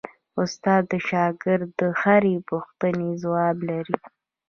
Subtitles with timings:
[0.41, 3.97] استاد د شاګرد د هرې پوښتنې ځواب لري.